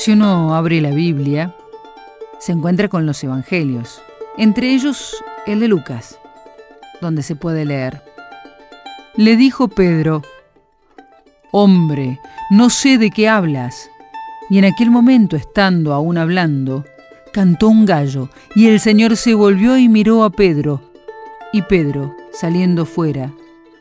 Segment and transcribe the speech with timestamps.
[0.00, 1.54] Si uno abre la Biblia,
[2.38, 4.00] se encuentra con los Evangelios,
[4.38, 6.18] entre ellos el de Lucas,
[7.02, 8.02] donde se puede leer.
[9.16, 10.22] Le dijo Pedro,
[11.52, 12.18] Hombre,
[12.50, 13.90] no sé de qué hablas.
[14.48, 16.86] Y en aquel momento, estando aún hablando,
[17.30, 20.80] cantó un gallo, y el Señor se volvió y miró a Pedro.
[21.52, 23.34] Y Pedro, saliendo fuera,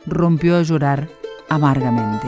[0.06, 1.08] rompió a llorar
[1.48, 2.28] amargamente.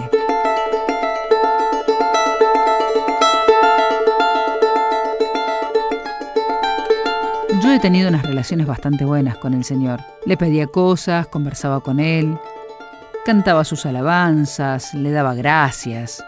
[7.62, 10.00] Yo he tenido unas relaciones bastante buenas con el Señor.
[10.26, 12.36] Le pedía cosas, conversaba con Él,
[13.24, 16.24] cantaba sus alabanzas, le daba gracias.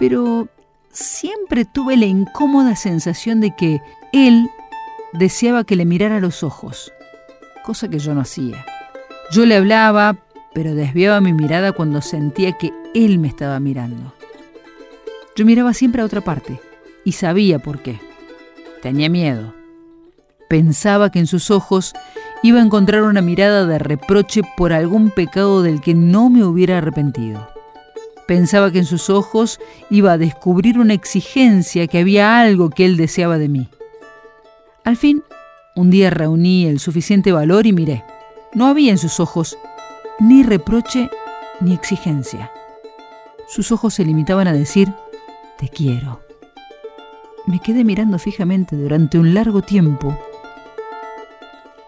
[0.00, 0.48] Pero
[0.90, 3.80] siempre tuve la incómoda sensación de que
[4.12, 4.50] Él
[5.12, 6.92] deseaba que le mirara los ojos,
[7.62, 8.66] cosa que yo no hacía.
[9.30, 10.16] Yo le hablaba,
[10.54, 14.12] pero desviaba mi mirada cuando sentía que Él me estaba mirando.
[15.36, 16.60] Yo miraba siempre a otra parte
[17.04, 18.11] y sabía por qué.
[18.82, 19.54] Tenía miedo.
[20.48, 21.94] Pensaba que en sus ojos
[22.42, 26.78] iba a encontrar una mirada de reproche por algún pecado del que no me hubiera
[26.78, 27.48] arrepentido.
[28.26, 32.96] Pensaba que en sus ojos iba a descubrir una exigencia, que había algo que él
[32.96, 33.68] deseaba de mí.
[34.82, 35.22] Al fin,
[35.76, 38.04] un día reuní el suficiente valor y miré.
[38.52, 39.56] No había en sus ojos
[40.18, 41.08] ni reproche
[41.60, 42.50] ni exigencia.
[43.46, 44.92] Sus ojos se limitaban a decir,
[45.56, 46.31] te quiero.
[47.44, 50.16] Me quedé mirando fijamente durante un largo tiempo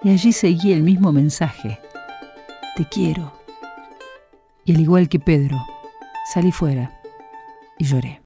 [0.03, 1.79] y allí seguí el mismo mensaje.
[2.77, 3.33] Te quiero.
[4.65, 5.57] Y al igual que Pedro,
[6.33, 7.01] salí fuera
[7.79, 8.21] y lloré.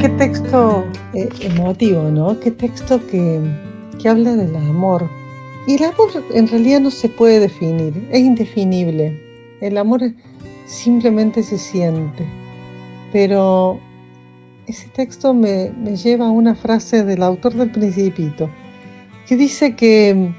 [0.00, 2.40] Qué texto eh, emotivo, ¿no?
[2.40, 3.38] Qué texto que,
[4.00, 5.10] que habla del amor.
[5.66, 9.20] Y el amor en realidad no se puede definir, es indefinible.
[9.60, 10.02] El amor
[10.70, 12.24] simplemente se siente.
[13.12, 13.80] Pero
[14.66, 18.48] ese texto me, lleva a una frase del autor del Principito,
[19.26, 20.32] que dice que,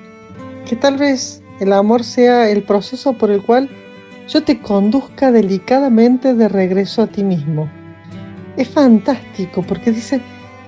[0.66, 3.70] que tal vez el amor sea el proceso por el cual
[4.28, 7.70] yo te conduzca delicadamente de regreso a ti mismo.
[8.58, 10.22] Es fantástico porque dice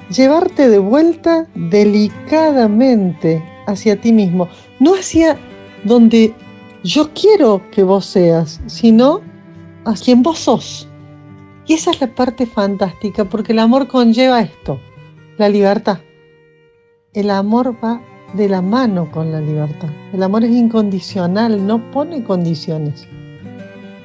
[0.09, 4.49] llevarte de vuelta delicadamente hacia ti mismo,
[4.79, 5.37] no hacia
[5.85, 6.33] donde
[6.83, 9.21] yo quiero que vos seas, sino
[9.85, 10.87] a quien vos sos.
[11.65, 14.79] Y esa es la parte fantástica, porque el amor conlleva esto,
[15.37, 15.99] la libertad.
[17.13, 18.01] El amor va
[18.33, 19.89] de la mano con la libertad.
[20.11, 23.07] El amor es incondicional, no pone condiciones.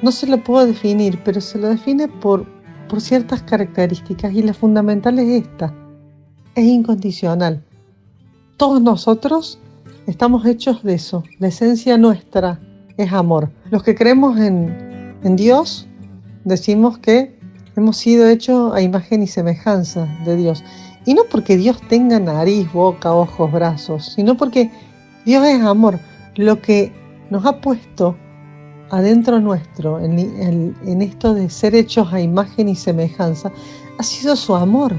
[0.01, 2.45] No se lo puedo definir, pero se lo define por,
[2.87, 5.73] por ciertas características y la fundamental es esta.
[6.55, 7.63] Es incondicional.
[8.55, 9.59] Todos nosotros
[10.07, 11.23] estamos hechos de eso.
[11.39, 12.59] La esencia nuestra
[12.97, 13.49] es amor.
[13.71, 14.88] Los que creemos en,
[15.23, 15.87] en Dios,
[16.45, 17.37] decimos que
[17.75, 20.63] hemos sido hechos a imagen y semejanza de Dios.
[21.05, 24.71] Y no porque Dios tenga nariz, boca, ojos, brazos, sino porque
[25.25, 25.99] Dios es amor.
[26.35, 26.93] Lo que
[27.29, 28.15] nos ha puesto
[28.91, 33.51] adentro nuestro, en, esto de ser hechos a imagen y semejanza,
[33.97, 34.93] ha sido su amor.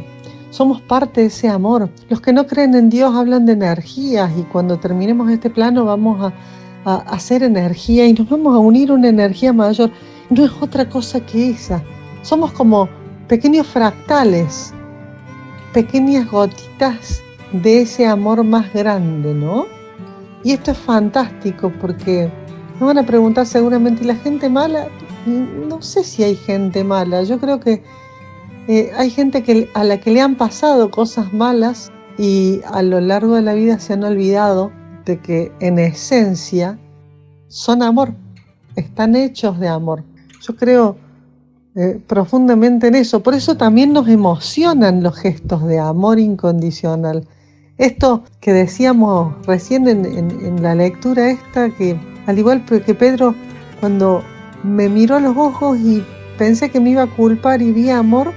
[0.51, 1.89] Somos parte de ese amor.
[2.09, 6.25] Los que no creen en Dios hablan de energías y cuando terminemos este plano vamos
[6.25, 6.33] a,
[6.85, 9.91] a hacer energía y nos vamos a unir una energía mayor.
[10.31, 11.83] No es otra cosa que esa.
[12.23, 12.89] Somos como
[13.29, 14.73] pequeños fractales,
[15.73, 17.21] pequeñas gotitas
[17.53, 19.67] de ese amor más grande, ¿no?
[20.43, 22.31] Y esto es fantástico porque
[22.79, 24.89] me van a preguntar seguramente, ¿y la gente mala?
[25.27, 27.23] No sé si hay gente mala.
[27.25, 27.83] Yo creo que
[28.69, 33.01] eh, hay gente que, a la que le han pasado cosas malas y a lo
[33.01, 34.73] largo de la vida se han olvidado
[35.19, 36.79] que en esencia
[37.49, 38.15] son amor,
[38.77, 40.05] están hechos de amor.
[40.41, 40.97] Yo creo
[41.75, 47.27] eh, profundamente en eso, por eso también nos emocionan los gestos de amor incondicional.
[47.79, 53.35] Esto que decíamos recién en, la lectura esta, que al igual que Pedro,
[53.81, 54.23] cuando
[54.63, 56.05] me miró a los ojos y
[56.37, 58.33] pensé que me iba a culpar y vi amor,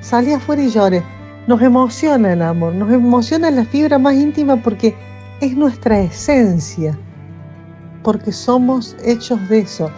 [0.00, 1.02] salí afuera y lloré.
[1.46, 4.94] Nos emociona el amor, nos emociona la fibra más íntima porque
[5.42, 6.96] es nuestra esencia,
[8.04, 9.90] porque somos hechos de eso.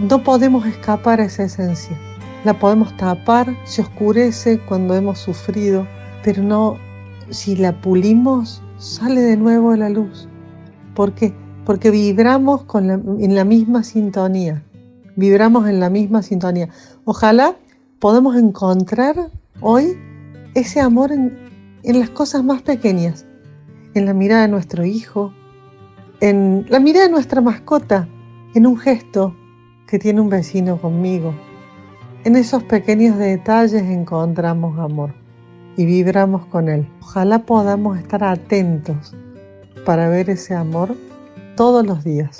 [0.00, 1.96] No podemos escapar a esa esencia.
[2.44, 5.86] La podemos tapar, se oscurece cuando hemos sufrido,
[6.24, 6.78] pero no,
[7.30, 10.28] si la pulimos, sale de nuevo a la luz.
[10.96, 11.32] ¿Por qué?
[11.64, 14.64] Porque vibramos con en la misma sintonía.
[15.14, 16.70] Vibramos en la misma sintonía.
[17.04, 17.54] Ojalá
[18.00, 19.30] podamos encontrar
[19.60, 19.96] hoy
[20.56, 21.38] ese amor en
[21.84, 23.26] las cosas más pequeñas
[23.94, 25.32] en la mirada de nuestro hijo,
[26.20, 28.08] en la mirada de nuestra mascota,
[28.54, 29.34] en un gesto
[29.86, 31.34] que tiene un vecino conmigo.
[32.24, 35.14] En esos pequeños detalles encontramos amor
[35.76, 36.88] y vibramos con él.
[37.00, 39.14] Ojalá podamos estar atentos
[39.84, 40.96] para ver ese amor
[41.56, 42.38] todos los días.